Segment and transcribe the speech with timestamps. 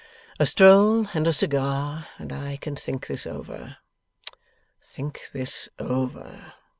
[0.39, 3.77] A stroll and a cigar, and I can think this over.
[4.81, 6.53] Think this over.